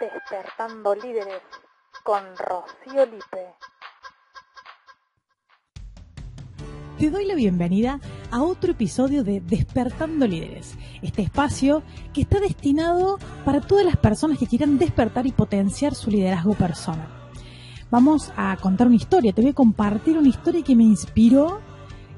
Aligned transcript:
Despertando 0.00 0.94
Líderes 0.94 1.42
con 2.02 2.22
Rocío 2.38 3.04
Lipe. 3.04 3.54
Te 6.98 7.10
doy 7.10 7.26
la 7.26 7.34
bienvenida 7.34 8.00
a 8.30 8.42
otro 8.42 8.72
episodio 8.72 9.24
de 9.24 9.40
Despertando 9.40 10.26
Líderes, 10.26 10.78
este 11.02 11.20
espacio 11.20 11.82
que 12.14 12.22
está 12.22 12.40
destinado 12.40 13.18
para 13.44 13.60
todas 13.60 13.84
las 13.84 13.98
personas 13.98 14.38
que 14.38 14.46
quieran 14.46 14.78
despertar 14.78 15.26
y 15.26 15.32
potenciar 15.32 15.94
su 15.94 16.10
liderazgo 16.10 16.54
personal. 16.54 17.08
Vamos 17.90 18.32
a 18.36 18.56
contar 18.56 18.86
una 18.86 18.96
historia, 18.96 19.34
te 19.34 19.42
voy 19.42 19.50
a 19.50 19.54
compartir 19.54 20.16
una 20.16 20.28
historia 20.28 20.64
que 20.64 20.74
me 20.74 20.84
inspiró 20.84 21.60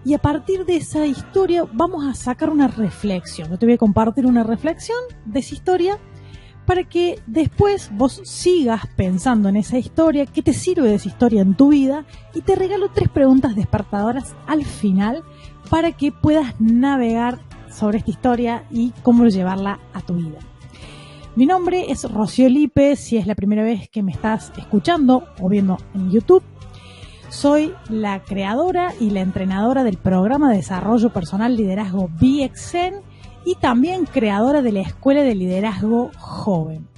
y 0.05 0.15
a 0.15 0.19
partir 0.19 0.65
de 0.65 0.77
esa 0.77 1.05
historia 1.05 1.65
vamos 1.73 2.07
a 2.07 2.15
sacar 2.15 2.49
una 2.49 2.69
reflexión. 2.69 3.51
Yo 3.51 3.59
te 3.59 3.67
voy 3.67 3.75
a 3.75 3.79
compartir 3.79 4.25
una 4.25 4.45
reflexión 4.45 4.99
de 5.25 5.41
esa 5.41 5.55
historia 5.55 5.99
para 6.67 6.85
que 6.85 7.21
después 7.27 7.91
vos 7.93 8.21
sigas 8.25 8.83
pensando 8.97 9.49
en 9.49 9.57
esa 9.57 9.79
historia, 9.79 10.27
qué 10.27 10.43
te 10.43 10.53
sirve 10.53 10.89
de 10.89 10.97
esa 10.97 11.09
historia 11.09 11.41
en 11.43 11.55
tu 11.55 11.69
vida 11.69 12.05
y 12.35 12.41
te 12.41 12.57
regalo 12.57 12.91
tres 12.93 13.09
preguntas 13.09 13.55
despertadoras 13.55 14.35
al 14.47 14.65
final 14.65 15.23
para 15.71 15.93
que 15.93 16.13
puedas 16.13 16.61
navegar 16.61 17.39
sobre 17.71 17.99
esta 17.99 18.11
historia 18.11 18.65
y 18.71 18.93
cómo 19.03 19.25
llevarla 19.27 19.79
a 19.93 20.01
tu 20.01 20.15
vida. 20.15 20.39
Mi 21.37 21.47
nombre 21.47 21.91
es 21.91 22.11
Rocío 22.11 22.49
Lipe, 22.49 22.97
si 22.97 23.17
es 23.17 23.27
la 23.27 23.35
primera 23.35 23.63
vez 23.63 23.89
que 23.89 24.03
me 24.03 24.11
estás 24.11 24.53
escuchando 24.57 25.25
o 25.41 25.49
viendo 25.49 25.77
en 25.95 26.11
YouTube, 26.11 26.43
soy 27.29 27.75
la 27.91 28.23
creadora 28.23 28.95
y 28.99 29.11
la 29.11 29.21
entrenadora 29.21 29.85
del 29.85 29.99
programa 29.99 30.51
de 30.51 30.57
desarrollo 30.57 31.11
personal 31.11 31.57
liderazgo 31.57 32.09
BXN 32.09 33.03
y 33.47 33.55
también 33.55 34.07
creadora 34.07 34.61
de 34.61 34.73
la 34.73 34.81
Escuela 34.81 35.23
de 35.23 35.37
Liderazgo 35.37 36.11
Joven. 36.19 36.89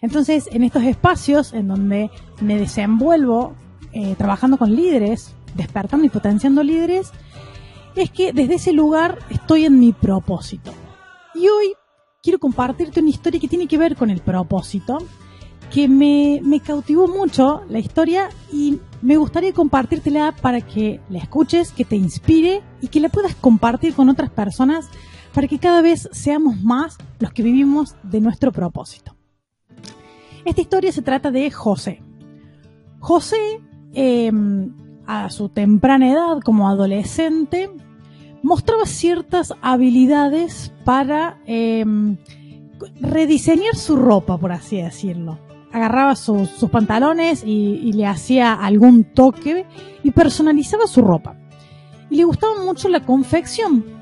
Entonces, 0.00 0.48
en 0.50 0.64
estos 0.64 0.82
espacios 0.82 1.52
en 1.52 1.68
donde 1.68 2.10
me 2.40 2.58
desenvuelvo 2.58 3.54
eh, 3.92 4.14
trabajando 4.16 4.56
con 4.56 4.74
líderes, 4.74 5.34
despertando 5.54 6.06
y 6.06 6.10
potenciando 6.10 6.62
líderes, 6.62 7.12
es 7.94 8.10
que 8.10 8.32
desde 8.32 8.54
ese 8.54 8.72
lugar 8.72 9.18
estoy 9.28 9.66
en 9.66 9.78
mi 9.78 9.92
propósito. 9.92 10.72
Y 11.34 11.48
hoy 11.48 11.74
quiero 12.22 12.38
compartirte 12.38 13.00
una 13.00 13.10
historia 13.10 13.38
que 13.38 13.48
tiene 13.48 13.66
que 13.66 13.76
ver 13.76 13.94
con 13.94 14.08
el 14.08 14.20
propósito, 14.20 14.98
que 15.70 15.86
me, 15.86 16.40
me 16.42 16.60
cautivó 16.60 17.08
mucho 17.08 17.60
la 17.68 17.78
historia 17.78 18.30
y 18.50 18.78
me 19.02 19.18
gustaría 19.18 19.52
compartírtela 19.52 20.34
para 20.40 20.62
que 20.62 21.00
la 21.10 21.18
escuches, 21.18 21.72
que 21.72 21.84
te 21.84 21.96
inspire 21.96 22.62
y 22.80 22.88
que 22.88 23.00
la 23.00 23.10
puedas 23.10 23.34
compartir 23.34 23.94
con 23.94 24.08
otras 24.08 24.30
personas 24.30 24.88
para 25.36 25.48
que 25.48 25.58
cada 25.58 25.82
vez 25.82 26.08
seamos 26.12 26.62
más 26.62 26.96
los 27.18 27.30
que 27.30 27.42
vivimos 27.42 27.94
de 28.02 28.22
nuestro 28.22 28.52
propósito. 28.52 29.14
Esta 30.46 30.62
historia 30.62 30.90
se 30.92 31.02
trata 31.02 31.30
de 31.30 31.50
José. 31.50 32.02
José, 33.00 33.60
em, 33.92 34.72
a 35.06 35.28
su 35.28 35.50
temprana 35.50 36.10
edad 36.10 36.40
como 36.42 36.70
adolescente, 36.70 37.68
mostraba 38.42 38.86
ciertas 38.86 39.52
habilidades 39.60 40.72
para 40.86 41.38
em, 41.44 42.16
rediseñar 43.02 43.76
su 43.76 43.94
ropa, 43.94 44.38
por 44.38 44.52
así 44.52 44.80
decirlo 44.80 45.38
agarraba 45.70 46.16
sus 46.16 46.70
pantalones 46.70 47.42
y, 47.44 47.92
le 47.92 48.06
hacía 48.06 48.54
algún 48.54 49.04
toque 49.04 49.66
y 50.02 50.10
personalizaba 50.12 50.86
su 50.86 51.02
ropa. 51.02 51.36
Y 52.08 52.16
le 52.16 52.24
gustaba 52.24 52.64
mucho 52.64 52.88
la 52.88 53.04
confección. 53.04 53.95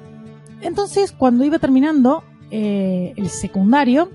Entonces, 0.64 1.12
cuando 1.12 1.44
iba 1.44 1.58
terminando 1.58 2.24
eh, 2.50 3.12
el 3.16 3.28
secundario, 3.28 4.10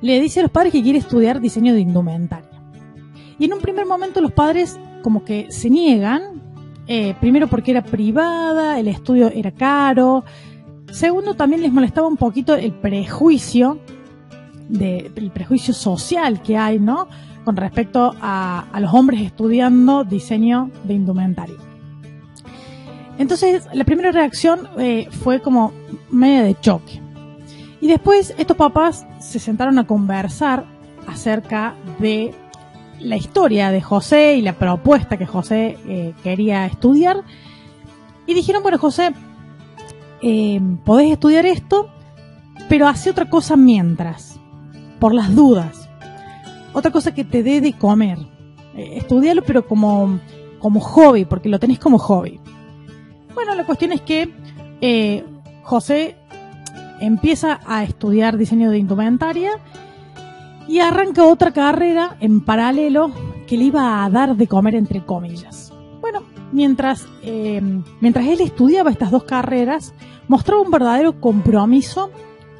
le 0.00 0.20
dice 0.20 0.40
a 0.40 0.42
los 0.44 0.52
padres 0.52 0.72
que 0.72 0.82
quiere 0.82 0.98
estudiar 0.98 1.40
diseño 1.40 1.74
de 1.74 1.80
indumentaria. 1.80 2.48
Y 3.38 3.44
en 3.44 3.52
un 3.52 3.60
primer 3.60 3.86
momento 3.86 4.20
los 4.20 4.32
padres 4.32 4.78
como 5.02 5.24
que 5.24 5.46
se 5.50 5.70
niegan, 5.70 6.42
eh, 6.86 7.14
primero 7.20 7.48
porque 7.48 7.72
era 7.72 7.82
privada, 7.82 8.78
el 8.78 8.88
estudio 8.88 9.30
era 9.34 9.50
caro, 9.50 10.24
segundo 10.90 11.34
también 11.34 11.62
les 11.62 11.72
molestaba 11.72 12.08
un 12.08 12.16
poquito 12.16 12.54
el 12.54 12.72
prejuicio 12.72 13.78
del 14.68 15.30
prejuicio 15.32 15.72
social 15.72 16.42
que 16.42 16.56
hay, 16.56 16.78
¿no? 16.78 17.08
Con 17.44 17.56
respecto 17.56 18.14
a, 18.20 18.66
los 18.80 18.92
hombres 18.92 19.22
estudiando 19.22 20.04
diseño 20.04 20.70
de 20.84 20.94
indumentaria. 20.94 21.56
Entonces, 23.18 23.66
la 23.72 23.84
primera 23.84 24.12
reacción 24.12 24.68
eh, 24.78 25.08
fue 25.10 25.40
como 25.42 25.72
media 26.10 26.42
de 26.42 26.58
choque. 26.58 27.02
Y 27.80 27.88
después 27.88 28.34
estos 28.38 28.56
papás 28.56 29.06
se 29.20 29.38
sentaron 29.38 29.78
a 29.78 29.86
conversar 29.86 30.64
acerca 31.06 31.74
de 31.98 32.34
la 33.00 33.16
historia 33.16 33.70
de 33.70 33.80
José 33.80 34.36
y 34.36 34.42
la 34.42 34.54
propuesta 34.54 35.16
que 35.16 35.26
José 35.26 35.78
eh, 35.86 36.14
quería 36.22 36.66
estudiar. 36.66 37.22
Y 38.26 38.34
dijeron, 38.34 38.62
bueno, 38.62 38.78
José, 38.78 39.12
eh, 40.20 40.60
podés 40.84 41.12
estudiar 41.12 41.46
esto, 41.46 41.88
pero 42.68 42.88
hace 42.88 43.10
otra 43.10 43.30
cosa 43.30 43.56
mientras 43.56 44.38
por 44.98 45.14
las 45.14 45.34
dudas. 45.34 45.88
Otra 46.72 46.90
cosa 46.90 47.14
que 47.14 47.24
te 47.24 47.42
dé 47.42 47.60
de 47.60 47.72
comer. 47.72 48.18
Eh, 48.76 48.98
estudialo 48.98 49.42
pero 49.42 49.66
como, 49.66 50.18
como 50.58 50.80
hobby, 50.80 51.24
porque 51.24 51.48
lo 51.48 51.58
tenés 51.58 51.78
como 51.78 51.98
hobby. 51.98 52.40
La 53.58 53.64
cuestión 53.64 53.90
es 53.90 54.00
que 54.02 54.32
eh, 54.80 55.24
José 55.64 56.14
empieza 57.00 57.58
a 57.66 57.82
estudiar 57.82 58.38
diseño 58.38 58.70
de 58.70 58.78
indumentaria 58.78 59.50
y 60.68 60.78
arranca 60.78 61.24
otra 61.24 61.50
carrera 61.50 62.16
en 62.20 62.44
paralelo 62.44 63.10
que 63.48 63.56
le 63.56 63.64
iba 63.64 64.04
a 64.04 64.10
dar 64.10 64.36
de 64.36 64.46
comer 64.46 64.76
entre 64.76 65.04
comillas. 65.04 65.72
Bueno, 66.00 66.20
mientras, 66.52 67.08
eh, 67.24 67.60
mientras 68.00 68.28
él 68.28 68.42
estudiaba 68.42 68.92
estas 68.92 69.10
dos 69.10 69.24
carreras, 69.24 69.92
mostraba 70.28 70.62
un 70.62 70.70
verdadero 70.70 71.20
compromiso 71.20 72.12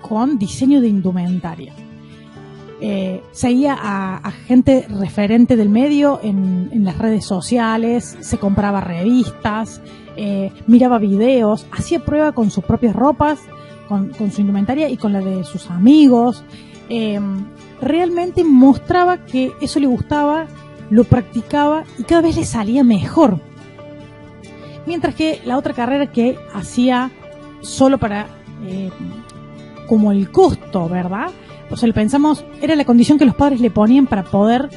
con 0.03 0.37
diseño 0.37 0.81
de 0.81 0.89
indumentaria 0.89 1.75
eh, 2.81 3.25
seguía 3.33 3.77
a, 3.77 4.31
gente 4.31 4.87
referente 4.89 5.57
del 5.57 5.69
medio 5.69 6.21
en, 6.23 6.85
las 6.85 6.97
redes 6.97 7.25
sociales, 7.25 8.17
se 8.21 8.39
compraba 8.39 8.81
revistas, 8.81 9.83
eh, 10.21 10.51
miraba 10.67 10.99
videos, 10.99 11.65
hacía 11.71 12.01
prueba 12.01 12.33
con 12.33 12.51
sus 12.51 12.65
propias 12.65 12.95
ropas, 12.95 13.39
con, 13.89 14.13
su 14.33 14.41
indumentaria 14.41 14.91
y 14.91 14.97
con 14.97 15.13
la 15.13 15.21
de 15.21 15.45
sus 15.45 15.71
amigos. 15.71 16.45
Em, 16.89 17.47
realmente 17.81 18.43
mostraba 18.43 19.25
que 19.25 19.53
eso 19.61 19.79
le 19.79 19.87
gustaba, 19.87 20.47
lo 20.91 21.05
practicaba 21.05 21.85
y 21.99 22.03
cada 22.03 22.23
vez 22.23 22.37
le 22.37 22.45
salía 22.45 22.83
mejor. 22.83 23.41
Mientras 24.87 25.15
que 25.15 25.41
la 25.45 25.57
otra 25.57 25.73
carrera 25.73 26.11
que 26.11 26.37
hacía 26.53 27.13
solo 27.61 27.99
para 27.99 28.27
eh, 28.67 28.91
como 29.87 30.11
el 30.11 30.33
costo, 30.33 30.89
¿verdad? 30.89 31.31
o 31.71 31.77
sea, 31.77 31.93
pensamos, 31.93 32.45
era 32.61 32.75
la 32.75 32.85
condición 32.85 33.19
que 33.19 33.25
los 33.25 33.37
padres 33.37 33.61
le 33.61 33.71
ponían 33.71 34.07
para 34.07 34.25
poder 34.25 34.69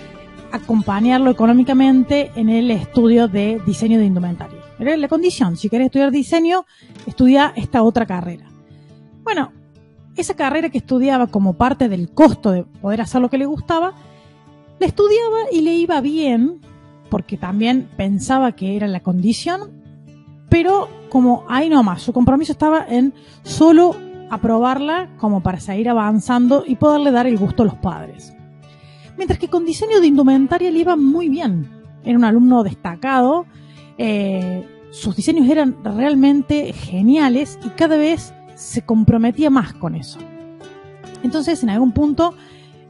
acompañarlo 0.51 1.31
económicamente 1.31 2.31
en 2.35 2.49
el 2.49 2.69
estudio 2.69 3.27
de 3.27 3.59
diseño 3.65 3.97
de 3.97 4.05
indumentaria. 4.05 4.60
Era 4.81 4.97
la 4.97 5.07
condición, 5.07 5.57
si 5.57 5.69
querés 5.69 5.85
estudiar 5.85 6.09
diseño, 6.09 6.65
estudia 7.05 7.53
esta 7.55 7.83
otra 7.83 8.07
carrera. 8.07 8.47
Bueno, 9.23 9.51
esa 10.15 10.35
carrera 10.35 10.71
que 10.71 10.79
estudiaba 10.79 11.27
como 11.27 11.53
parte 11.53 11.87
del 11.87 12.09
costo 12.09 12.49
de 12.49 12.63
poder 12.63 12.99
hacer 13.01 13.21
lo 13.21 13.29
que 13.29 13.37
le 13.37 13.45
gustaba, 13.45 13.93
la 14.79 14.87
estudiaba 14.87 15.51
y 15.51 15.61
le 15.61 15.75
iba 15.75 16.01
bien, 16.01 16.61
porque 17.11 17.37
también 17.37 17.89
pensaba 17.95 18.53
que 18.53 18.75
era 18.75 18.87
la 18.87 19.01
condición, 19.01 19.69
pero 20.49 20.89
como 21.09 21.45
ahí 21.47 21.69
nomás, 21.69 22.01
su 22.01 22.11
compromiso 22.11 22.51
estaba 22.51 22.83
en 22.89 23.13
solo 23.43 23.95
aprobarla 24.31 25.09
como 25.17 25.43
para 25.43 25.59
seguir 25.59 25.89
avanzando 25.89 26.63
y 26.65 26.75
poderle 26.75 27.11
dar 27.11 27.27
el 27.27 27.37
gusto 27.37 27.61
a 27.61 27.67
los 27.67 27.75
padres. 27.75 28.33
Mientras 29.15 29.37
que 29.37 29.47
con 29.47 29.63
diseño 29.63 30.01
de 30.01 30.07
indumentaria 30.07 30.71
le 30.71 30.79
iba 30.79 30.95
muy 30.95 31.29
bien. 31.29 31.69
Era 32.03 32.17
un 32.17 32.23
alumno 32.23 32.63
destacado, 32.63 33.45
eh, 34.03 34.65
sus 34.91 35.15
diseños 35.15 35.49
eran 35.49 35.77
realmente 35.83 36.73
geniales 36.73 37.57
y 37.65 37.69
cada 37.69 37.97
vez 37.97 38.33
se 38.55 38.83
comprometía 38.83 39.49
más 39.49 39.73
con 39.73 39.95
eso. 39.95 40.19
Entonces, 41.23 41.63
en 41.63 41.69
algún 41.69 41.93
punto, 41.93 42.35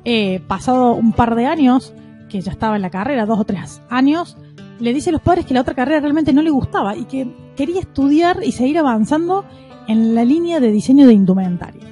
eh, 0.03 0.42
pasado 0.48 0.94
un 0.94 1.13
par 1.13 1.36
de 1.36 1.45
años, 1.45 1.94
que 2.30 2.42
ya 2.42 2.51
estaba 2.51 2.75
en 2.75 2.81
la 2.81 2.89
carrera, 2.89 3.25
dos 3.25 3.39
o 3.39 3.45
tres 3.45 3.81
años, 3.89 4.38
le 4.80 4.94
dice 4.94 5.12
a 5.12 5.13
los 5.13 5.21
padres 5.21 5.45
que 5.45 5.53
la 5.53 5.62
otra 5.62 5.75
carrera 5.75 6.00
realmente 6.00 6.33
no 6.33 6.42
le 6.42 6.50
gustaba 6.50 6.95
y 6.95 7.06
que 7.06 7.31
quería 7.56 7.81
estudiar 7.81 8.39
y 8.44 8.51
seguir 8.51 8.80
avanzando 8.80 9.45
en 9.88 10.15
la 10.15 10.25
línea 10.25 10.59
de 10.59 10.71
diseño 10.71 11.06
de 11.06 11.13
indumentaria. 11.13 11.83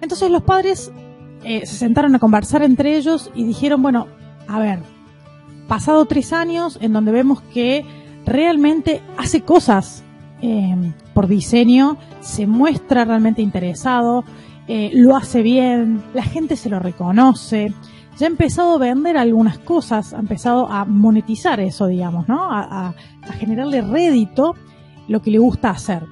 Entonces 0.00 0.30
los 0.30 0.42
padres 0.42 0.90
eh, 1.44 1.66
se 1.66 1.76
sentaron 1.76 2.14
a 2.14 2.18
conversar 2.18 2.62
entre 2.62 2.96
ellos 2.96 3.30
y 3.34 3.44
dijeron, 3.44 3.82
bueno, 3.82 4.08
a 4.48 4.58
ver, 4.58 4.80
pasado 5.68 6.04
tres 6.06 6.32
años 6.32 6.78
en 6.80 6.92
donde 6.92 7.12
vemos 7.12 7.42
que 7.42 7.84
realmente 8.26 9.02
hace 9.16 9.42
cosas 9.42 10.04
em, 10.40 10.92
por 11.14 11.26
diseño, 11.26 11.96
se 12.20 12.46
muestra 12.46 13.04
realmente 13.04 13.42
interesado, 13.42 14.24
eh, 14.66 14.90
lo 14.92 15.16
hace 15.16 15.42
bien, 15.42 16.02
la 16.14 16.22
gente 16.22 16.56
se 16.56 16.68
lo 16.68 16.78
reconoce, 16.78 17.72
ya 18.18 18.26
ha 18.26 18.30
empezado 18.30 18.74
a 18.74 18.78
vender 18.78 19.16
algunas 19.16 19.58
cosas, 19.58 20.12
ha 20.12 20.18
empezado 20.18 20.68
a 20.70 20.84
monetizar 20.84 21.60
eso, 21.60 21.86
digamos, 21.86 22.28
¿no? 22.28 22.50
A, 22.50 22.88
a 22.88 23.32
generarle 23.38 23.80
rédito 23.80 24.54
lo 25.06 25.22
que 25.22 25.30
le 25.30 25.38
gusta 25.38 25.70
hacer. 25.70 26.04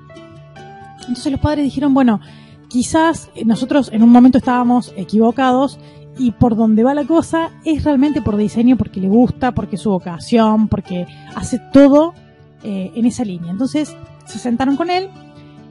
Entonces 1.01 1.31
los 1.31 1.41
padres 1.41 1.65
dijeron, 1.65 1.95
bueno, 1.95 2.21
quizás 2.69 3.31
nosotros 3.45 3.91
en 3.93 4.03
un 4.03 4.11
momento 4.11 4.39
estábamos 4.39 4.93
equivocados 4.97 5.79
y 6.19 6.33
por 6.33 6.57
donde 6.57 6.83
va 6.83 6.95
la 6.95 7.05
cosa 7.05 7.51
es 7.65 7.85
realmente 7.85 8.23
por 8.23 8.37
diseño, 8.37 8.77
porque 8.77 9.01
le 9.01 9.09
gusta, 9.09 9.53
porque 9.53 9.77
es 9.77 9.83
su 9.83 9.91
vocación, 9.91 10.69
porque 10.69 11.07
hace 11.35 11.61
todo 11.73 12.15
eh, 12.63 12.91
en 12.95 13.07
esa 13.07 13.25
línea. 13.25 13.51
Entonces 13.51 13.95
se 14.25 14.39
sentaron 14.39 14.77
con 14.77 14.91
él 14.91 15.09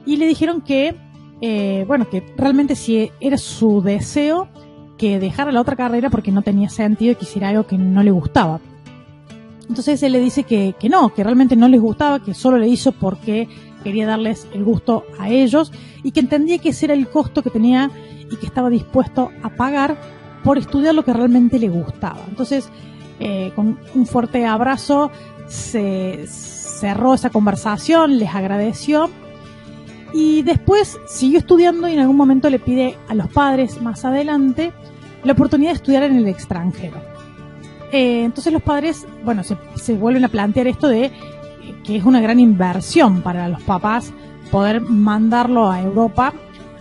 y 0.04 0.16
le 0.16 0.26
dijeron 0.26 0.60
que, 0.60 0.94
eh, 1.40 1.84
bueno, 1.88 2.08
que 2.08 2.22
realmente 2.36 2.76
si 2.76 3.10
era 3.20 3.38
su 3.38 3.82
deseo 3.82 4.48
que 4.98 5.18
dejara 5.18 5.52
la 5.52 5.60
otra 5.60 5.76
carrera 5.76 6.10
porque 6.10 6.32
no 6.32 6.42
tenía 6.42 6.70
sentido 6.70 7.12
y 7.12 7.16
quisiera 7.16 7.48
algo 7.48 7.66
que 7.66 7.76
no 7.76 8.02
le 8.02 8.10
gustaba. 8.10 8.60
Entonces 9.68 10.02
él 10.02 10.12
le 10.12 10.20
dice 10.20 10.44
que, 10.44 10.74
que 10.78 10.88
no, 10.88 11.12
que 11.12 11.24
realmente 11.24 11.56
no 11.56 11.68
les 11.68 11.80
gustaba, 11.80 12.22
que 12.22 12.34
solo 12.34 12.56
le 12.56 12.68
hizo 12.68 12.92
porque 12.92 13.48
quería 13.82 14.06
darles 14.06 14.46
el 14.54 14.64
gusto 14.64 15.04
a 15.18 15.28
ellos 15.28 15.72
y 16.02 16.12
que 16.12 16.20
entendía 16.20 16.58
que 16.58 16.70
ese 16.70 16.86
era 16.86 16.94
el 16.94 17.08
costo 17.08 17.42
que 17.42 17.50
tenía 17.50 17.90
y 18.30 18.36
que 18.36 18.46
estaba 18.46 18.70
dispuesto 18.70 19.30
a 19.42 19.50
pagar 19.50 19.96
por 20.46 20.58
estudiar 20.58 20.94
lo 20.94 21.04
que 21.04 21.12
realmente 21.12 21.58
le 21.58 21.68
gustaba. 21.68 22.20
Entonces, 22.28 22.68
eh, 23.18 23.50
con 23.56 23.80
un 23.96 24.06
fuerte 24.06 24.46
abrazo, 24.46 25.10
se 25.48 26.24
cerró 26.28 27.14
esa 27.14 27.30
conversación, 27.30 28.16
les 28.16 28.32
agradeció 28.32 29.10
y 30.14 30.42
después 30.42 31.00
siguió 31.08 31.40
estudiando 31.40 31.88
y 31.88 31.94
en 31.94 31.98
algún 31.98 32.16
momento 32.16 32.48
le 32.48 32.60
pide 32.60 32.96
a 33.08 33.16
los 33.16 33.26
padres 33.26 33.82
más 33.82 34.04
adelante 34.04 34.72
la 35.24 35.32
oportunidad 35.32 35.70
de 35.70 35.76
estudiar 35.78 36.04
en 36.04 36.16
el 36.16 36.28
extranjero. 36.28 36.98
Eh, 37.90 38.22
entonces 38.22 38.52
los 38.52 38.62
padres, 38.62 39.04
bueno, 39.24 39.42
se, 39.42 39.94
vuelven 39.94 40.26
a 40.26 40.28
plantear 40.28 40.68
esto 40.68 40.86
de 40.86 41.10
que 41.82 41.96
es 41.96 42.04
una 42.04 42.20
gran 42.20 42.38
inversión 42.38 43.20
para 43.20 43.48
los 43.48 43.62
papás 43.62 44.12
poder 44.52 44.80
mandarlo 44.80 45.68
a 45.68 45.82
Europa 45.82 46.32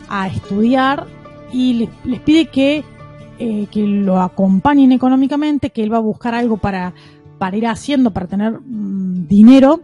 a 0.08 0.28
estudiar 0.28 1.08
y 1.52 1.90
les 2.04 2.20
pide 2.20 2.46
que 2.46 2.84
eh, 3.40 3.68
que 3.72 3.82
lo 3.82 4.22
acompañen 4.22 4.92
económicamente, 4.92 5.70
que 5.70 5.84
él 5.84 5.92
va 5.92 5.98
a 5.98 6.02
buscar 6.02 6.36
algo 6.36 6.58
para, 6.58 6.94
para 7.38 7.58
ir 7.58 7.68
haciendo, 7.68 8.12
para 8.12 8.28
tener 8.28 8.60
mm, 8.60 9.28
dinero, 9.28 9.82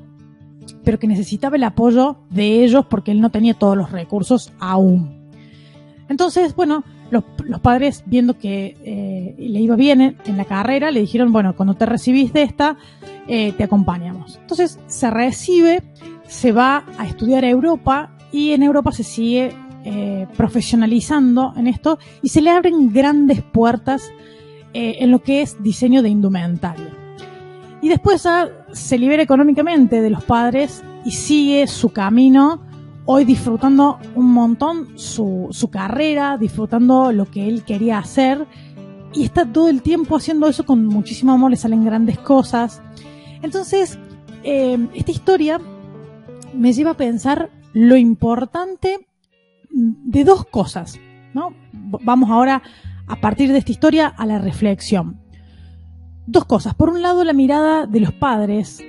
pero 0.83 1.00
que 1.00 1.07
necesitaba 1.07 1.56
el 1.56 1.63
apoyo 1.63 2.18
de 2.30 2.63
ellos 2.63 2.86
porque 2.89 3.12
él 3.12 3.21
no 3.21 3.30
tenía 3.30 3.53
todos 3.53 3.77
los 3.77 3.92
recursos 3.92 4.53
aún. 4.59 5.21
Entonces, 6.07 6.56
bueno, 6.56 6.83
los, 7.09 7.24
padres, 7.62 8.03
viendo 8.06 8.38
que 8.38 8.77
eh, 8.83 9.36
le 9.38 9.59
iba 9.59 9.75
bien 9.75 10.01
en, 10.01 10.18
en, 10.25 10.38
la 10.38 10.45
carrera, 10.45 10.92
le 10.92 11.01
dijeron, 11.01 11.31
bueno, 11.31 11.56
cuando 11.56 11.75
te 11.75 11.86
recibís 11.86 12.33
de 12.33 12.44
esta, 12.44 12.77
eh, 13.27 13.53
te 13.53 13.63
acompañamos. 13.63 14.38
Entonces 14.42 14.80
se 14.88 15.09
recibe, 15.09 15.83
se 16.27 16.51
va 16.51 16.83
a 16.98 17.06
estudiar 17.06 17.45
a 17.45 17.50
Europa 17.50 18.12
y 18.31 18.51
en 18.51 18.63
Europa 18.63 18.92
se 18.92 19.03
sigue 19.03 19.53
eh, 19.83 20.28
profesionalizando 20.38 21.54
en 21.56 21.68
esto 21.68 21.98
y 22.22 22.30
se 22.30 22.42
le 22.42 22.51
abren 22.51 22.94
grandes 22.94 23.42
puertas 23.42 24.12
eh, 24.74 24.98
en 25.00 25.12
lo 25.12 25.24
que 25.24 25.42
es 25.42 25.62
diseño 25.62 26.01
de 26.01 26.10
indumentaria. 26.10 26.98
Y 27.81 27.89
después 27.89 28.28
se 28.74 28.98
libera 28.98 29.24
económicamente 29.24 30.01
de 30.01 30.10
los 30.12 30.24
padres 30.24 30.83
y 31.04 31.12
sigue 31.12 31.66
su 31.66 31.89
camino, 31.89 32.62
hoy 33.06 33.25
disfrutando 33.25 33.98
un 34.13 34.31
montón 34.31 35.00
su, 35.00 35.48
su 35.51 35.69
carrera, 35.69 36.38
disfrutando 36.38 37.12
lo 37.12 37.25
que 37.25 37.48
él 37.48 37.63
quería 37.63 37.98
hacer 37.98 38.45
y 39.13 39.24
está 39.24 39.45
todo 39.45 39.69
el 39.69 39.81
tiempo 39.81 40.16
haciendo 40.16 40.48
eso 40.48 40.66
con 40.66 40.86
muchísimo 40.86 41.34
amor, 41.34 41.51
le 41.51 41.57
salen 41.57 41.84
grandes 41.84 42.18
cosas. 42.19 42.81
Entonces, 43.42 43.98
eh, 44.44 44.77
esta 44.94 45.12
historia 45.12 45.60
me 46.54 46.74
lleva 46.74 46.92
a 46.92 46.98
pensar 46.98 47.50
lo 47.74 47.95
importante 47.95 49.07
de 49.71 50.23
dos 50.23 50.45
cosas, 50.45 51.00
¿no? 51.33 51.53
Vamos 51.71 52.29
ahora, 52.29 52.62
a 53.07 53.15
partir 53.18 53.51
de 53.51 53.57
esta 53.57 53.71
historia, 53.71 54.07
a 54.07 54.25
la 54.25 54.39
reflexión. 54.39 55.19
Dos 56.27 56.45
cosas. 56.45 56.75
Por 56.75 56.89
un 56.89 57.01
lado, 57.01 57.23
la 57.23 57.33
mirada 57.33 57.85
de 57.88 58.00
los 58.00 58.13
padres 58.13 58.83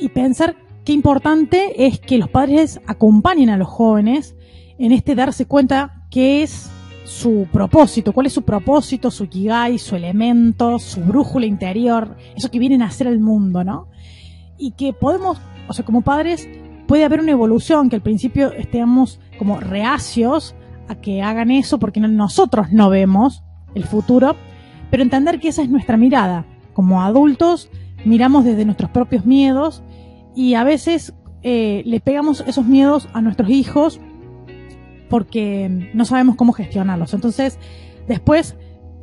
y 0.00 0.08
pensar 0.08 0.56
qué 0.84 0.92
importante 0.92 1.86
es 1.86 2.00
que 2.00 2.18
los 2.18 2.28
padres 2.28 2.80
acompañen 2.86 3.50
a 3.50 3.56
los 3.56 3.68
jóvenes 3.68 4.34
en 4.78 4.92
este 4.92 5.14
darse 5.14 5.46
cuenta 5.46 6.06
qué 6.10 6.42
es 6.42 6.70
su 7.04 7.46
propósito, 7.52 8.12
cuál 8.12 8.26
es 8.26 8.32
su 8.32 8.42
propósito, 8.42 9.10
su 9.10 9.28
kigai, 9.28 9.78
su 9.78 9.96
elemento, 9.96 10.78
su 10.78 11.00
brújula 11.00 11.46
interior, 11.46 12.16
eso 12.36 12.50
que 12.50 12.58
vienen 12.58 12.82
a 12.82 12.86
hacer 12.86 13.08
al 13.08 13.18
mundo, 13.18 13.64
¿no? 13.64 13.88
Y 14.56 14.72
que 14.72 14.92
podemos, 14.92 15.38
o 15.68 15.72
sea, 15.72 15.84
como 15.84 16.02
padres, 16.02 16.48
puede 16.90 17.04
haber 17.04 17.20
una 17.20 17.30
evolución, 17.30 17.88
que 17.88 17.94
al 17.94 18.02
principio 18.02 18.50
estemos 18.50 19.20
como 19.38 19.60
reacios 19.60 20.56
a 20.88 20.96
que 20.96 21.22
hagan 21.22 21.52
eso 21.52 21.78
porque 21.78 22.00
nosotros 22.00 22.72
no 22.72 22.90
vemos 22.90 23.44
el 23.76 23.84
futuro, 23.84 24.34
pero 24.90 25.04
entender 25.04 25.38
que 25.38 25.46
esa 25.46 25.62
es 25.62 25.70
nuestra 25.70 25.96
mirada. 25.96 26.46
Como 26.72 27.00
adultos 27.00 27.70
miramos 28.04 28.44
desde 28.44 28.64
nuestros 28.64 28.90
propios 28.90 29.24
miedos 29.24 29.84
y 30.34 30.54
a 30.54 30.64
veces 30.64 31.14
eh, 31.44 31.84
le 31.86 32.00
pegamos 32.00 32.42
esos 32.48 32.66
miedos 32.66 33.08
a 33.12 33.20
nuestros 33.20 33.50
hijos 33.50 34.00
porque 35.08 35.92
no 35.94 36.04
sabemos 36.04 36.34
cómo 36.34 36.52
gestionarlos. 36.52 37.14
Entonces, 37.14 37.60
después 38.08 38.56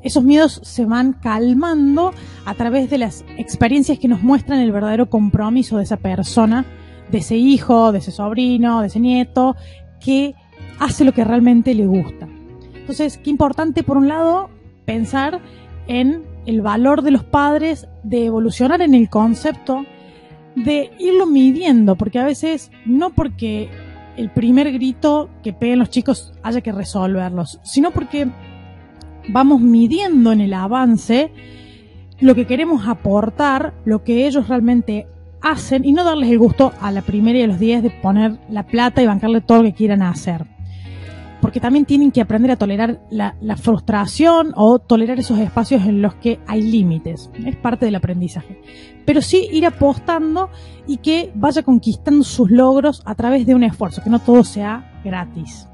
esos 0.04 0.26
miedos 0.26 0.60
se 0.62 0.84
van 0.84 1.14
calmando 1.14 2.12
a 2.44 2.54
través 2.54 2.90
de 2.90 2.98
las 2.98 3.24
experiencias 3.38 3.98
que 3.98 4.10
nos 4.10 4.24
muestran 4.24 4.60
el 4.60 4.74
verdadero 4.74 5.10
compromiso 5.10 5.78
de 5.78 5.84
esa 5.84 5.96
persona 5.96 6.66
de 7.12 7.20
ese 7.20 7.38
hijo, 7.38 7.92
de 7.92 8.00
ese 8.00 8.12
sobrino, 8.12 8.82
de 8.82 8.88
ese 8.88 9.00
nieto, 9.00 9.56
que 10.00 10.36
hace 10.80 11.06
lo 11.06 11.14
que 11.14 11.24
realmente 11.24 11.74
le 11.74 11.86
gusta. 11.86 12.28
Entonces, 12.76 13.18
qué 13.18 13.30
importante, 13.30 13.84
por 13.84 13.98
un 13.98 14.08
lado, 14.08 14.50
pensar 14.86 15.42
en 15.88 16.24
el 16.46 16.62
valor 16.62 17.02
de 17.02 17.12
los 17.12 17.24
padres, 17.24 17.88
de 18.04 18.26
evolucionar 18.26 18.82
en 18.82 18.94
el 18.94 19.10
concepto, 19.10 19.86
de 20.56 20.92
irlo 20.98 21.26
midiendo, 21.26 21.96
porque 21.96 22.20
a 22.20 22.26
veces 22.26 22.72
no 22.86 23.12
porque 23.12 23.70
el 24.16 24.32
primer 24.32 24.72
grito 24.72 25.30
que 25.44 25.54
peguen 25.54 25.80
los 25.80 25.90
chicos 25.90 26.34
haya 26.42 26.62
que 26.62 26.72
resolverlos, 26.72 27.60
sino 27.64 27.92
porque 27.92 28.28
vamos 29.30 29.62
midiendo 29.62 30.32
en 30.32 30.42
el 30.42 30.54
avance 30.54 31.32
lo 32.20 32.34
que 32.34 32.48
queremos 32.48 32.88
aportar, 32.88 33.74
lo 33.86 34.04
que 34.04 34.26
ellos 34.26 34.48
realmente 34.48 35.08
hacen 35.42 35.86
y 35.86 35.94
no 35.94 36.04
darles 36.04 36.30
el 36.30 36.40
gusto 36.40 36.74
a 36.82 36.92
la 36.92 37.02
primera 37.02 37.40
y 37.40 37.44
a 37.44 37.48
los 37.48 37.60
días 37.60 37.84
de 37.84 37.90
poner 37.90 38.40
la 38.50 38.64
plata 38.64 39.02
y 39.02 39.08
bancarle 39.08 39.42
todo 39.42 39.60
lo 39.60 39.70
que 39.70 39.74
quieran 39.74 40.02
hacer. 40.02 40.46
Porque 41.42 41.60
también 41.60 41.86
tienen 41.86 42.12
que 42.12 42.22
aprender 42.22 42.52
a 42.52 42.56
tolerar 42.56 43.00
la, 43.12 43.36
la 43.42 43.58
frustración 43.58 44.54
o 44.56 44.80
tolerar 44.80 45.20
esos 45.20 45.38
espacios 45.38 45.86
en 45.86 46.02
los 46.02 46.16
que 46.16 46.40
hay 46.48 46.64
límites. 46.64 47.30
Es 47.46 47.56
parte 47.56 47.86
del 47.86 47.96
aprendizaje. 47.96 48.60
Pero 49.06 49.22
sí 49.22 49.48
ir 49.52 49.66
apostando 49.66 50.50
y 50.88 50.98
que 50.98 51.32
vaya 51.36 51.62
conquistando 51.62 52.24
sus 52.24 52.50
logros 52.50 53.04
a 53.06 53.14
través 53.14 53.46
de 53.46 53.54
un 53.54 53.64
esfuerzo, 53.64 54.04
que 54.04 54.10
no 54.10 54.20
todo 54.20 54.44
sea 54.44 55.00
gratis. 55.04 55.68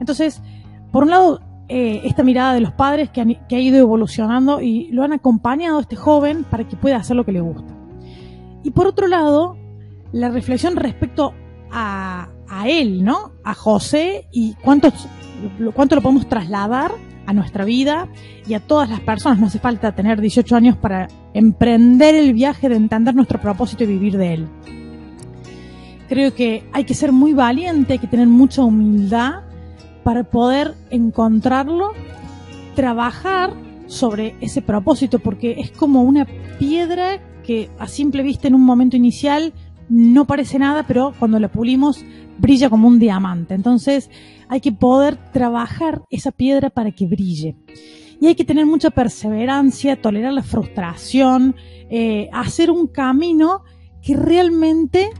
Entonces, 0.00 0.42
por 0.90 1.04
un 1.04 1.10
lado, 1.10 1.40
eh, 1.68 2.00
esta 2.04 2.24
mirada 2.24 2.52
de 2.52 2.60
los 2.60 2.72
padres 2.72 3.10
que, 3.10 3.20
han, 3.20 3.34
que 3.48 3.54
ha 3.54 3.60
ido 3.60 3.78
evolucionando 3.78 4.60
y 4.60 4.88
lo 4.90 5.04
han 5.04 5.12
acompañado 5.12 5.78
a 5.78 5.82
este 5.82 5.94
joven 5.94 6.42
para 6.42 6.64
que 6.64 6.76
pueda 6.76 6.96
hacer 6.96 7.14
lo 7.14 7.24
que 7.24 7.30
le 7.30 7.40
gusta. 7.40 7.79
Y 8.62 8.70
por 8.70 8.86
otro 8.86 9.08
lado, 9.08 9.56
la 10.12 10.28
reflexión 10.30 10.76
respecto 10.76 11.34
a, 11.70 12.28
él, 12.66 13.04
¿no? 13.04 13.32
A 13.44 13.54
José 13.54 14.26
y 14.32 14.54
cuánto, 14.54 14.92
cuánto 15.72 15.94
lo 15.94 16.02
podemos 16.02 16.28
trasladar 16.28 16.92
a 17.26 17.32
nuestra 17.32 17.64
vida 17.64 18.08
y 18.46 18.54
a 18.54 18.60
todas 18.60 18.90
las 18.90 19.00
personas. 19.00 19.38
No 19.38 19.46
hace 19.46 19.60
falta 19.60 19.94
tener 19.94 20.20
18 20.20 20.56
años 20.56 20.76
para 20.76 21.08
emprender 21.32 22.14
el 22.16 22.34
viaje 22.34 22.68
de 22.68 22.76
entender 22.76 23.14
nuestro 23.14 23.40
propósito 23.40 23.84
y 23.84 23.86
vivir 23.86 24.18
de 24.18 24.34
él. 24.34 24.48
Creo 26.08 26.34
que 26.34 26.64
hay 26.72 26.84
que 26.84 26.94
ser 26.94 27.12
muy 27.12 27.32
valiente, 27.32 27.92
hay 27.92 27.98
que 28.00 28.08
tener 28.08 28.26
mucha 28.26 28.64
humildad 28.64 29.42
para 30.02 30.24
poder 30.24 30.74
encontrarlo, 30.90 31.92
trabajar 32.74 33.54
sobre 33.86 34.34
ese 34.40 34.60
propósito, 34.60 35.20
porque 35.20 35.52
es 35.60 35.70
como 35.70 36.02
una 36.02 36.26
piedra 36.58 37.20
a 37.78 37.86
simple 37.86 38.22
vista 38.22 38.48
en 38.48 38.54
un 38.54 38.64
momento 38.64 38.96
inicial 38.96 39.52
no 39.88 40.24
parece 40.24 40.58
nada, 40.58 40.84
pero 40.86 41.12
cuando 41.18 41.38
la 41.40 41.48
pulimos 41.48 42.04
brilla 42.38 42.70
como 42.70 42.88
un 42.88 42.98
diamante. 42.98 43.54
Entonces 43.54 44.10
hay 44.48 44.60
que 44.60 44.72
poder 44.72 45.16
trabajar 45.32 46.02
esa 46.10 46.30
piedra 46.30 46.70
para 46.70 46.92
que 46.92 47.06
brille. 47.06 47.56
Y 48.20 48.26
hay 48.26 48.34
que 48.34 48.44
tener 48.44 48.66
mucha 48.66 48.90
perseverancia, 48.90 50.00
tolerar 50.00 50.32
la 50.32 50.42
frustración, 50.42 51.56
eh, 51.90 52.28
hacer 52.32 52.70
un 52.70 52.86
camino 52.86 53.62
que 54.02 54.16
realmente 54.16 55.10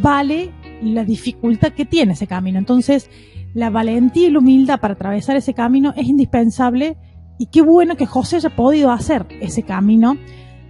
vale 0.00 0.50
la 0.82 1.04
dificultad 1.04 1.72
que 1.72 1.84
tiene 1.84 2.12
ese 2.12 2.26
camino. 2.26 2.58
Entonces, 2.58 3.10
la 3.54 3.70
valentía 3.70 4.28
y 4.28 4.30
la 4.30 4.38
humildad 4.38 4.80
para 4.80 4.94
atravesar 4.94 5.36
ese 5.36 5.54
camino 5.54 5.92
es 5.96 6.06
indispensable 6.06 6.96
y 7.38 7.46
qué 7.46 7.62
bueno 7.62 7.96
que 7.96 8.06
José 8.06 8.36
haya 8.36 8.54
podido 8.54 8.90
hacer 8.90 9.26
ese 9.40 9.62
camino 9.62 10.16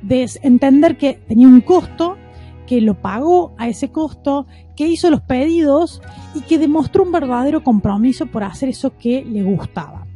de 0.02 0.28
entender 0.42 0.96
que 0.96 1.14
tenía 1.14 1.48
un 1.48 1.60
costo, 1.60 2.16
que 2.66 2.80
lo 2.80 3.00
pagó 3.00 3.52
a 3.58 3.68
ese 3.68 3.90
costo, 3.90 4.46
que 4.76 4.86
hizo 4.88 5.10
los 5.10 5.20
pedidos 5.20 6.00
y 6.34 6.40
que 6.40 6.58
demostró 6.58 7.04
un 7.04 7.12
verdadero 7.12 7.62
compromiso 7.62 8.26
por 8.26 8.44
hacer 8.44 8.68
eso 8.68 8.96
que 8.96 9.24
le 9.24 9.42
gustaba. 9.42 10.06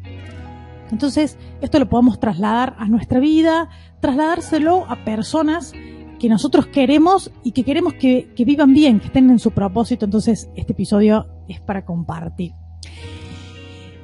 Entonces, 0.90 1.36
esto 1.60 1.78
lo 1.78 1.88
podemos 1.88 2.20
trasladar 2.20 2.76
a 2.78 2.86
nuestra 2.86 3.18
vida, 3.18 3.68
trasladárselo 4.00 4.84
a 4.88 5.04
personas 5.04 5.72
que 6.18 6.28
nosotros 6.28 6.66
queremos 6.66 7.30
y 7.42 7.52
que 7.52 7.64
queremos 7.64 7.94
que, 7.94 8.32
vivan 8.38 8.72
bien, 8.72 9.00
que 9.00 9.06
estén 9.06 9.28
en 9.30 9.38
su 9.38 9.50
propósito. 9.50 10.04
Entonces, 10.04 10.48
este 10.54 10.72
episodio 10.72 11.26
es 11.48 11.60
para 11.60 11.84
compartir. 11.84 12.52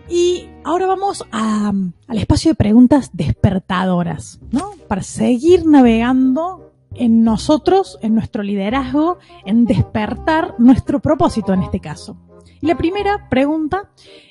Y 0.09 0.49
ahora 0.65 0.87
vamos 0.87 1.25
al 1.31 1.93
espacio 2.11 2.51
de 2.51 2.55
preguntas 2.55 3.11
despertadoras, 3.13 4.41
¿no? 4.51 4.73
Para 4.89 5.03
seguir 5.03 5.65
navegando 5.67 6.73
en 6.95 7.25
nosotros, 7.25 7.99
en 8.03 8.15
nuestro 8.15 8.43
liderazgo, 8.43 9.19
en 9.45 9.65
despertar 9.65 10.55
nuestro 10.59 11.01
propósito 11.01 11.53
en 11.53 11.63
este 11.63 11.81
caso. 11.81 12.17
Y 12.61 12.67
la 12.67 12.77
primera 12.77 13.29
pregunta 13.29 13.91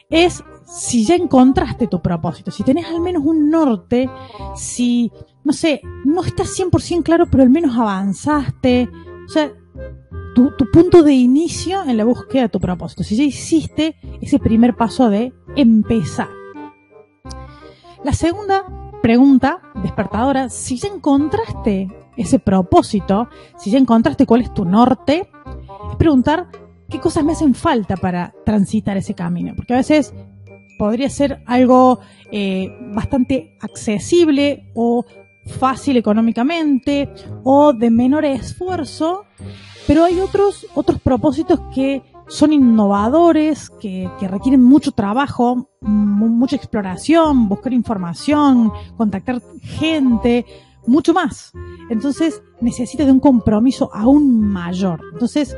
es 0.10 0.44
si 0.66 1.06
ya 1.06 1.16
encontraste 1.16 1.88
tu 1.88 2.02
propósito, 2.02 2.52
si 2.52 2.64
tenés 2.64 2.86
al 2.88 3.00
menos 3.00 3.24
un 3.26 3.50
norte, 3.50 4.10
si, 4.56 5.12
no 5.44 5.54
sé, 5.54 5.82
no 6.06 6.24
estás 6.24 6.58
100% 6.58 7.04
claro, 7.04 7.26
pero 7.30 7.44
al 7.44 7.50
menos 7.50 7.78
avanzaste, 7.78 8.90
o 9.26 9.30
sea, 9.30 9.52
tu, 10.36 10.52
punto 10.72 11.04
de 11.04 11.14
inicio 11.14 11.84
en 11.84 11.98
la 11.98 12.06
búsqueda 12.06 12.44
de 12.44 12.50
tu 12.50 12.60
propósito, 12.60 13.04
si 13.04 13.16
ya 13.16 13.24
hiciste 13.24 13.96
ese 14.22 14.40
primer 14.40 14.76
paso 14.76 15.10
de 15.10 15.34
empezar. 15.56 16.30
La 18.04 18.14
segunda 18.14 18.66
pregunta 19.02 19.62
despertadora, 19.76 20.50
si 20.50 20.78
ya 20.78 20.90
encontraste 20.90 21.90
ese 22.18 22.40
propósito, 22.40 23.30
si 23.58 23.72
ya 23.72 23.78
encontraste 23.78 24.26
cuál 24.26 24.42
es 24.42 24.54
tu 24.54 24.66
norte, 24.66 25.30
es 25.90 25.96
preguntar 25.98 26.48
qué 26.90 27.00
cosas 27.00 27.24
me 27.24 27.34
hacen 27.34 27.56
falta 27.56 27.96
para 27.98 28.34
transitar 28.46 28.98
ese 28.98 29.14
camino. 29.14 29.54
Porque 29.56 29.74
a 29.74 29.78
veces 29.78 30.14
podría 30.78 31.10
ser 31.10 31.44
algo 31.46 32.00
eh, 32.32 32.76
bastante 32.94 33.58
accesible 33.62 34.72
o 34.76 35.06
fácil 35.46 35.98
económicamente 35.98 37.10
o 37.44 37.74
de 37.74 37.90
menor 37.90 38.26
esfuerzo, 38.26 39.26
pero 39.92 40.06
hay 40.06 40.22
otros, 40.22 40.66
otros 40.74 41.02
propósitos 41.02 41.60
que 41.76 42.02
son 42.30 42.54
innovadores, 42.54 43.70
que, 43.70 44.10
requieren 44.22 44.64
mucho 44.64 44.94
trabajo, 44.94 45.68
mucha 45.82 46.56
exploración, 46.56 47.50
buscar 47.50 47.74
información, 47.74 48.72
contactar 48.96 49.42
gente, 49.62 50.46
mucho 50.88 51.14
más. 51.14 51.52
Entonces 51.90 52.42
necesitas 52.62 53.06
de 53.06 53.12
un 53.12 53.20
compromiso 53.20 53.90
aún 53.94 54.40
mayor. 54.40 55.02
Entonces, 55.12 55.58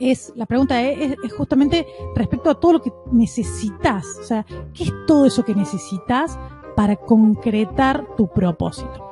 es, 0.00 0.32
la 0.34 0.46
pregunta 0.46 0.82
es, 0.82 1.16
justamente 1.38 1.86
respecto 2.16 2.50
a 2.50 2.58
todo 2.58 2.72
lo 2.72 2.82
que 2.82 2.92
necesitas. 3.12 4.04
O 4.20 4.24
sea, 4.24 4.44
¿qué 4.74 4.82
es 4.82 4.92
todo 5.06 5.26
eso 5.26 5.44
que 5.44 5.54
necesitas 5.54 6.36
para 6.74 6.96
concretar 6.96 8.04
tu 8.16 8.26
propósito? 8.26 9.11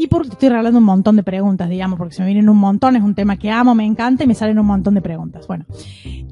Y 0.00 0.06
porque 0.06 0.30
te 0.30 0.32
estoy 0.32 0.48
regalando 0.48 0.78
un 0.78 0.86
montón 0.86 1.16
de 1.16 1.22
preguntas, 1.22 1.68
digamos, 1.68 1.98
porque 1.98 2.14
se 2.14 2.22
me 2.22 2.28
vienen 2.28 2.48
un 2.48 2.56
montón, 2.56 2.96
es 2.96 3.02
un 3.02 3.14
tema 3.14 3.36
que 3.36 3.50
amo, 3.50 3.74
me 3.74 3.84
encanta 3.84 4.24
y 4.24 4.26
me 4.26 4.34
salen 4.34 4.58
un 4.58 4.64
montón 4.64 4.94
de 4.94 5.02
preguntas. 5.02 5.46
Bueno, 5.46 5.66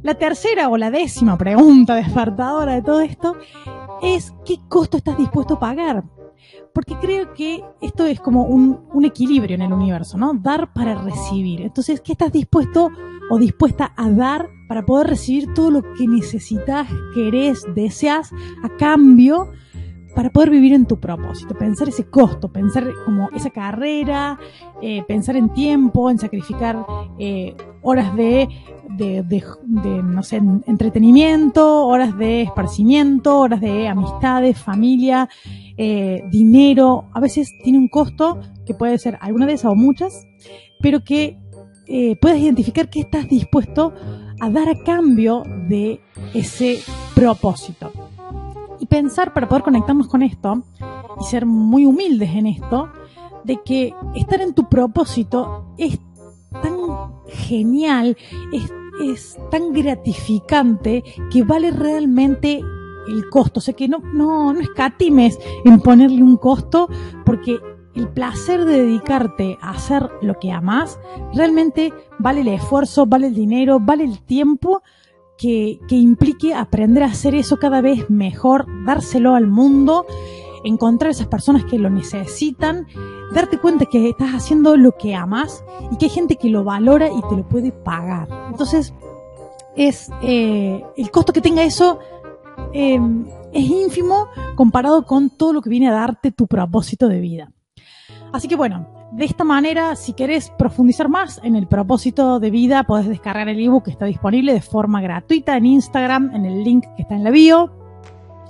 la 0.02 0.14
tercera 0.14 0.70
o 0.70 0.78
la 0.78 0.90
décima 0.90 1.36
pregunta 1.36 1.94
despertadora 1.96 2.72
de 2.72 2.80
todo 2.80 3.02
esto 3.02 3.36
es 4.00 4.32
¿qué 4.46 4.56
costo 4.70 4.96
estás 4.96 5.18
dispuesto 5.18 5.54
a 5.54 5.60
pagar 5.60 6.02
porque 6.72 6.94
creo 6.98 7.34
que 7.34 7.62
esto 7.82 8.06
es 8.06 8.20
como 8.20 8.44
un, 8.44 8.86
un, 8.94 9.04
equilibrio 9.04 9.56
en 9.56 9.62
el 9.62 9.72
universo, 9.72 10.16
¿no? 10.16 10.32
Dar 10.32 10.72
para 10.72 10.94
recibir. 10.94 11.60
Entonces, 11.60 12.00
¿qué 12.00 12.12
estás 12.12 12.32
dispuesto 12.32 12.90
o 13.28 13.38
dispuesta 13.38 13.92
a 13.96 14.08
dar 14.10 14.48
para 14.68 14.86
poder 14.86 15.08
recibir 15.08 15.52
todo 15.54 15.70
lo 15.70 15.82
que 15.94 16.06
necesitas, 16.06 16.88
querés, 17.14 17.64
deseas 17.74 18.30
a 18.62 18.68
cambio 18.76 19.50
para 20.14 20.30
poder 20.30 20.50
vivir 20.50 20.72
en 20.72 20.86
tu 20.86 20.98
propósito? 20.98 21.54
Pensar 21.54 21.88
ese 21.88 22.08
costo, 22.08 22.50
pensar 22.50 22.86
como 23.04 23.28
esa 23.34 23.50
carrera, 23.50 24.38
eh, 24.82 25.02
pensar 25.06 25.36
en 25.36 25.52
tiempo, 25.52 26.10
en 26.10 26.18
sacrificar 26.18 26.84
eh, 27.18 27.54
horas 27.82 28.14
de, 28.16 28.48
de, 28.88 29.22
de, 29.22 30.02
no 30.02 30.22
sé, 30.22 30.40
entretenimiento, 30.66 31.86
horas 31.86 32.16
de 32.18 32.42
esparcimiento, 32.42 33.38
horas 33.38 33.60
de 33.60 33.88
amistades, 33.88 34.58
familia, 34.58 35.28
eh, 35.76 36.22
dinero, 36.30 37.08
a 37.12 37.20
veces 37.20 37.52
tiene 37.62 37.78
un 37.78 37.88
costo 37.88 38.38
que 38.66 38.74
puede 38.74 38.98
ser 38.98 39.18
alguna 39.20 39.46
de 39.46 39.54
esas 39.54 39.72
o 39.72 39.74
muchas, 39.74 40.26
pero 40.80 41.04
que 41.04 41.38
eh, 41.86 42.16
puedas 42.16 42.38
identificar 42.38 42.90
qué 42.90 43.00
estás 43.00 43.28
dispuesto 43.28 43.94
a 44.40 44.50
dar 44.50 44.68
a 44.68 44.82
cambio 44.84 45.42
de 45.68 46.00
ese 46.34 46.80
propósito. 47.14 47.92
Y 48.80 48.86
pensar 48.86 49.32
para 49.32 49.48
poder 49.48 49.62
conectarnos 49.62 50.08
con 50.08 50.22
esto 50.22 50.62
y 51.20 51.24
ser 51.24 51.46
muy 51.46 51.86
humildes 51.86 52.30
en 52.30 52.46
esto, 52.46 52.90
de 53.44 53.60
que 53.62 53.94
estar 54.14 54.40
en 54.40 54.54
tu 54.54 54.68
propósito 54.68 55.74
es 55.78 55.98
tan 56.62 56.76
genial, 57.28 58.16
es, 58.52 58.72
es 59.02 59.38
tan 59.50 59.72
gratificante 59.72 61.02
que 61.30 61.42
vale 61.44 61.70
realmente 61.70 62.60
el 63.08 63.28
costo. 63.30 63.58
O 63.58 63.62
sea 63.62 63.74
que 63.74 63.88
no, 63.88 63.98
no, 63.98 64.52
no 64.52 64.60
escatimes 64.60 65.38
en 65.64 65.80
ponerle 65.80 66.22
un 66.22 66.36
costo 66.36 66.88
porque 67.24 67.58
el 67.94 68.08
placer 68.08 68.64
de 68.64 68.84
dedicarte 68.84 69.58
a 69.60 69.70
hacer 69.70 70.08
lo 70.22 70.38
que 70.38 70.52
amas 70.52 70.98
realmente 71.34 71.92
vale 72.18 72.42
el 72.42 72.48
esfuerzo, 72.48 73.06
vale 73.06 73.28
el 73.28 73.34
dinero, 73.34 73.80
vale 73.80 74.04
el 74.04 74.20
tiempo 74.20 74.82
que, 75.38 75.80
que 75.88 75.96
implique 75.96 76.54
aprender 76.54 77.02
a 77.02 77.06
hacer 77.06 77.34
eso 77.34 77.58
cada 77.58 77.80
vez 77.80 78.10
mejor, 78.10 78.66
dárselo 78.84 79.34
al 79.34 79.46
mundo, 79.46 80.04
encontrar 80.64 81.12
esas 81.12 81.28
personas 81.28 81.64
que 81.64 81.78
lo 81.78 81.88
necesitan, 81.88 82.86
darte 83.32 83.58
cuenta 83.58 83.86
que 83.86 84.10
estás 84.10 84.34
haciendo 84.34 84.76
lo 84.76 84.92
que 84.92 85.14
amas 85.14 85.64
y 85.90 85.96
que 85.96 86.06
hay 86.06 86.10
gente 86.10 86.36
que 86.36 86.50
lo 86.50 86.64
valora 86.64 87.08
y 87.08 87.22
te 87.28 87.36
lo 87.36 87.48
puede 87.48 87.72
pagar. 87.72 88.28
Entonces, 88.50 88.92
es 89.76 90.10
eh, 90.22 90.84
el 90.96 91.10
costo 91.10 91.32
que 91.32 91.40
tenga 91.40 91.62
eso 91.62 92.00
Em, 92.72 93.26
es 93.52 93.64
ínfimo 93.64 94.28
comparado 94.54 95.04
con 95.04 95.30
todo 95.30 95.52
lo 95.52 95.62
que 95.62 95.70
viene 95.70 95.88
a 95.88 95.92
darte 95.92 96.32
tu 96.32 96.46
propósito 96.46 97.08
de 97.08 97.20
vida. 97.20 97.50
Así 98.32 98.46
que 98.46 98.56
bueno, 98.56 98.86
de 99.10 99.24
esta 99.24 99.42
manera, 99.42 99.96
si 99.96 100.12
querés 100.12 100.50
profundizar 100.50 101.08
más 101.08 101.40
en 101.42 101.56
el 101.56 101.66
propósito 101.66 102.40
de 102.40 102.50
vida, 102.50 102.84
podés 102.84 103.08
descargar 103.08 103.48
el 103.48 103.58
ebook 103.58 103.84
que 103.84 103.90
está 103.90 104.04
disponible 104.04 104.52
de 104.52 104.60
forma 104.60 105.00
gratuita 105.00 105.56
en 105.56 105.64
Instagram, 105.64 106.34
en 106.34 106.44
el 106.44 106.62
link 106.62 106.84
que 106.94 107.02
está 107.02 107.14
en 107.14 107.24
la 107.24 107.30
bio, 107.30 107.72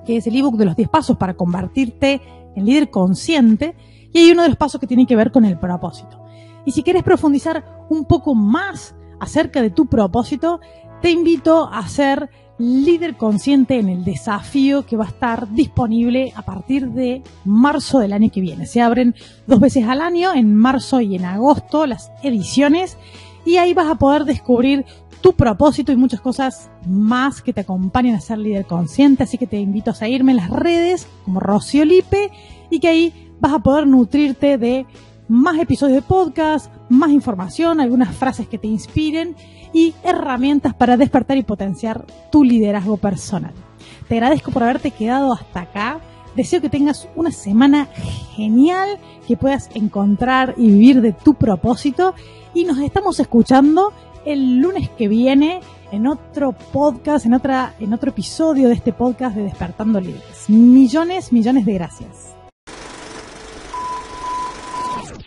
que 0.05 0.17
es 0.17 0.27
el 0.27 0.35
ebook 0.35 0.57
de 0.57 0.65
los 0.65 0.75
10 0.75 0.89
pasos 0.89 1.17
para 1.17 1.35
convertirte 1.35 2.21
en 2.57 2.65
líder 2.67 2.91
consciente. 2.91 3.77
Y 4.13 4.19
hay 4.19 4.33
uno 4.33 4.43
de 4.43 4.49
los 4.49 4.59
pasos 4.59 4.81
que 4.81 4.89
tiene 4.89 5.07
que 5.07 5.15
ver 5.15 5.31
con 5.31 5.45
el 5.45 5.59
propósito. 5.59 6.25
Y 6.65 6.73
si 6.73 6.83
quieres 6.83 7.05
profundizar 7.05 7.87
un 7.89 8.05
poco 8.05 8.35
más 8.35 8.97
acerca 9.21 9.63
de 9.63 9.71
tu 9.71 9.87
propósito, 9.87 10.61
te 11.01 11.11
invito 11.11 11.69
a 11.73 11.79
hacer 11.79 12.31
líder 12.59 13.17
consciente 13.17 13.79
en 13.79 13.89
el 13.89 14.05
desafío 14.05 14.85
que 14.85 14.97
va 14.97 15.05
a 15.05 15.09
estar 15.09 15.53
disponible 15.53 16.33
a 16.35 16.43
partir 16.43 16.89
de 16.89 17.23
marzo 17.45 18.01
del 18.01 18.13
año 18.13 18.31
que 18.33 18.41
viene. 18.41 18.67
Se 18.67 18.81
abren 18.81 19.15
dos 19.47 19.61
veces 19.61 19.87
al 19.87 20.01
año, 20.01 20.35
en 20.35 20.55
marzo 20.55 21.01
y 21.01 21.15
en 21.15 21.25
agosto, 21.25 21.87
las 21.87 22.11
ediciones, 22.23 22.99
y 23.45 23.57
ahí 23.57 23.75
vas 23.75 23.89
a 23.89 23.95
poder 23.95 24.25
descubrir 24.25 24.85
tu 25.21 25.33
propósito 25.33 25.91
y 25.93 25.97
muchas 25.97 26.21
cosas 26.21 26.71
más 26.87 27.43
que 27.43 27.53
te 27.53 27.63
acompañen 27.63 28.15
a 28.15 28.21
ser 28.21 28.39
líder 28.39 28.67
consciente. 28.67 29.23
Así 29.23 29.39
que 29.39 29.47
te 29.47 29.59
invito 29.59 29.91
a 29.91 29.95
seguirme 29.95 30.33
en 30.33 30.37
las 30.39 30.51
redes 30.51 31.09
como 31.25 31.41
Rocío 31.41 31.85
Lipe 31.85 32.31
y 32.71 32.79
que 32.79 32.89
ahí 32.89 33.33
vas 33.41 33.53
a 33.53 33.59
poder 33.61 33.87
nutrirte 33.87 34.59
de 34.59 34.87
más 35.29 35.59
episodios 35.59 35.97
de 35.97 36.03
podcast, 36.03 36.73
más 36.89 37.11
información, 37.11 37.81
algunas 37.81 38.17
frases 38.17 38.49
que 38.49 38.59
te 38.59 38.67
inspiren 38.67 39.37
y 39.73 39.95
herramientas 40.03 40.75
para 40.75 40.97
despertar 40.97 41.37
y 41.37 41.43
potenciar 41.43 42.05
tu 42.33 42.43
liderazgo 42.45 42.97
personal. 42.97 43.53
Te 44.09 44.15
agradezco 44.15 44.51
por 44.51 44.63
haberte 44.63 44.91
quedado 44.91 45.33
hasta 45.33 45.61
acá. 45.61 46.01
Deseo 46.35 46.61
que 46.61 46.71
tengas 46.71 47.09
una 47.15 47.31
semana 47.31 47.89
genial, 48.35 48.99
que 49.27 49.37
puedas 49.37 49.71
encontrar 49.75 50.55
y 50.57 50.69
vivir 50.69 51.01
de 51.01 51.13
tu 51.13 51.35
propósito 51.35 52.15
y 52.55 52.65
nos 52.65 52.79
estamos 52.79 53.21
escuchando 53.21 53.93
el 54.25 54.59
lunes 54.59 54.89
que 54.91 55.09
viene 55.09 55.61
en 55.91 56.07
otro 56.07 56.53
podcast, 56.53 57.27
en 57.27 57.35
otra 57.35 57.75
en 57.81 57.93
otro 57.93 58.11
episodio 58.11 58.69
de 58.69 58.75
este 58.75 58.93
podcast 58.93 59.37
de 59.37 59.43
Despertando 59.43 60.01
Líderes. 60.01 60.49
Millones, 60.49 61.33
millones 61.33 61.65
de 61.67 61.75
gracias. 61.75 62.38